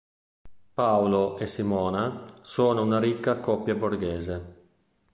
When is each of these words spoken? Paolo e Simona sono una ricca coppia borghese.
Paolo 0.73 1.37
e 1.37 1.45
Simona 1.45 2.33
sono 2.41 2.81
una 2.81 2.97
ricca 2.97 3.35
coppia 3.39 3.75
borghese. 3.75 4.55